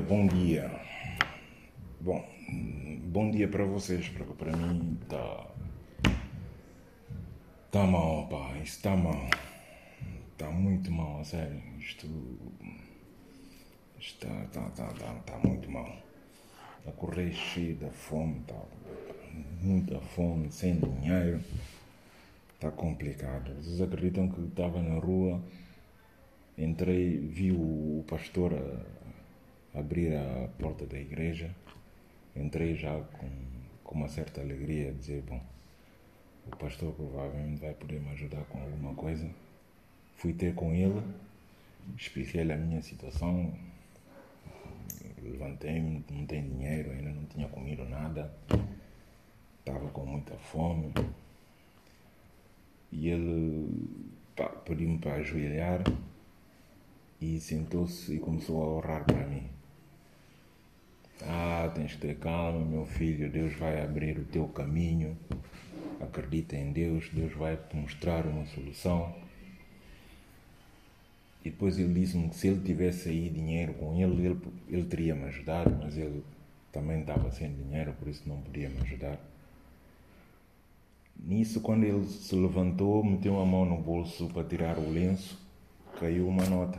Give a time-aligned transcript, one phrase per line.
[0.00, 0.70] bom dia.
[2.00, 2.24] Bom,
[3.04, 5.46] bom dia para vocês, porque para mim tá.
[7.70, 9.28] Tá mal, pá, isso tá mal.
[10.36, 11.60] Tá muito mal, a sério.
[11.78, 12.06] Isto.
[13.98, 15.96] Isto tá, tá, tá, tá, muito mal.
[16.86, 18.62] A correr cheio da fome, tá.
[19.60, 21.40] Muita fome, sem dinheiro.
[22.60, 23.52] Tá complicado.
[23.54, 25.42] Vocês acreditam que estava na rua,
[26.56, 29.07] entrei, vi o pastor a
[29.74, 31.54] abrir a porta da igreja,
[32.34, 33.28] entrei já com,
[33.84, 35.40] com uma certa alegria, dizer, bom,
[36.46, 39.28] o pastor provavelmente vai poder me ajudar com alguma coisa.
[40.16, 41.02] Fui ter com ele,
[41.96, 43.54] expliquei-lhe a minha situação,
[45.22, 48.32] levantei-me, não tenho dinheiro, ainda não tinha comido nada,
[49.58, 50.92] estava com muita fome.
[52.90, 53.68] E ele
[54.64, 55.82] pediu-me para ajoelhar
[57.20, 59.57] e sentou-se e começou a orar para mim.
[61.22, 65.16] Ah, tens que ter calma, meu filho, Deus vai abrir o teu caminho.
[66.00, 69.14] Acredita em Deus, Deus vai te mostrar uma solução.
[71.44, 74.38] E depois ele disse-me que se ele tivesse aí dinheiro com ele, ele,
[74.68, 76.22] ele teria me ajudado, mas ele
[76.72, 79.18] também estava sem dinheiro, por isso não podia me ajudar.
[81.16, 85.38] Nisso, quando ele se levantou, meteu a mão no bolso para tirar o lenço,
[85.98, 86.78] caiu uma nota,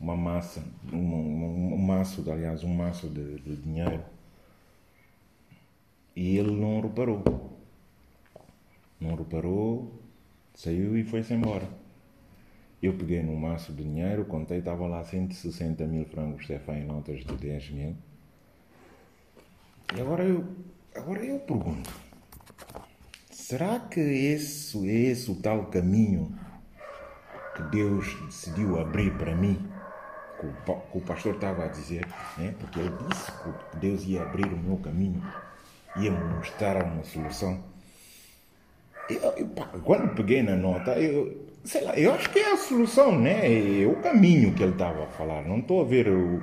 [0.00, 4.02] uma massa, um, um, um maço, aliás, um maço de, de dinheiro.
[6.14, 7.22] E ele não reparou.
[9.00, 9.92] Não reparou,
[10.54, 11.68] saiu e foi-se embora.
[12.80, 17.24] Eu peguei no maço de dinheiro, contei, estava lá 160 mil francos Stefan em notas
[17.24, 17.96] de 10 mil.
[19.96, 20.46] E agora eu,
[20.94, 21.90] agora eu pergunto,
[23.30, 26.38] será que esse, esse o tal caminho
[27.56, 29.58] que Deus decidiu abrir para mim,
[30.38, 30.46] que
[30.98, 32.06] o, pastor estava a dizer,
[32.36, 32.54] né?
[32.58, 35.22] porque ele disse que Deus ia abrir o meu caminho,
[35.96, 37.62] ia me mostrar uma solução.
[39.10, 39.48] Eu, eu,
[39.84, 43.82] quando peguei na nota, eu, sei lá, eu acho que é a solução, né?
[43.82, 45.42] É o caminho que ele estava a falar.
[45.42, 46.42] Não estou a ver o,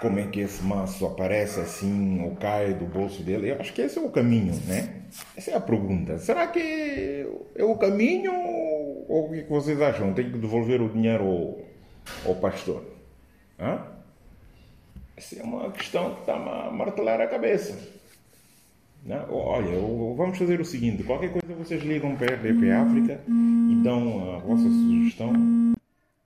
[0.00, 3.50] como é que esse maço aparece assim ou cai do bolso dele.
[3.50, 5.02] Eu acho que esse é o caminho, né?
[5.36, 6.18] Essa é a pergunta.
[6.18, 10.14] Será que é o caminho ou o que vocês acham?
[10.14, 11.58] Tem que devolver o dinheiro
[12.24, 12.84] ao pastor?
[13.58, 13.82] Hã?
[15.16, 17.76] Essa é uma questão que está-me a martelar a cabeça.
[19.04, 19.32] Não?
[19.32, 19.78] Olha,
[20.16, 24.38] vamos fazer o seguinte: qualquer coisa vocês ligam para a RDP África e dão a
[24.38, 25.32] vossa sugestão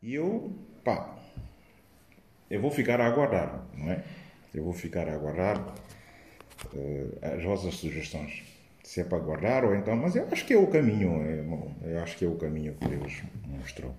[0.03, 1.16] e eu, pá,
[2.50, 4.03] eu vou ficar a aguardar, não é?
[4.53, 8.43] Eu vou ficar a aguardar uh, as vossas sugestões.
[8.82, 12.03] Se é para aguardar ou então, mas eu acho que é o caminho, é, eu
[12.03, 13.94] acho que é o caminho que Deus mostrou.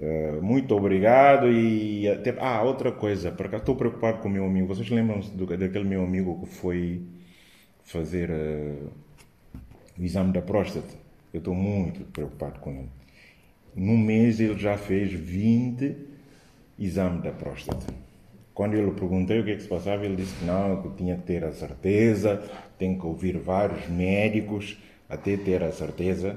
[0.00, 4.68] Uh, muito obrigado e até, ah, outra coisa, porque estou preocupado com o meu amigo.
[4.68, 7.02] Vocês lembram-se daquele meu amigo que foi
[7.82, 8.90] fazer uh,
[9.98, 10.94] o exame da próstata?
[11.34, 12.88] Eu estou muito preocupado com ele.
[13.74, 15.96] Num mês ele já fez 20
[16.78, 17.92] exame da próstata.
[18.54, 20.96] Quando eu lhe perguntei o que, é que se passava, ele disse que não, que
[20.96, 22.42] tinha que ter a certeza,
[22.78, 24.78] tem que ouvir vários médicos
[25.08, 26.36] até ter a certeza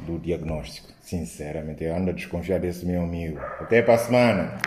[0.00, 0.88] do diagnóstico.
[1.00, 3.38] Sinceramente, eu ando a desconfiar desse meu amigo.
[3.60, 4.65] Até para a semana!